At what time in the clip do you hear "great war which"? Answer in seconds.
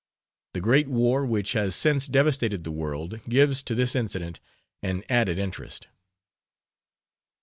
0.61-1.51